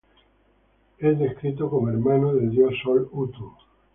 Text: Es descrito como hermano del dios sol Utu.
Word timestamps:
Es 0.97 1.19
descrito 1.19 1.69
como 1.69 1.89
hermano 1.91 2.33
del 2.33 2.49
dios 2.49 2.73
sol 2.83 3.07
Utu. 3.11 3.53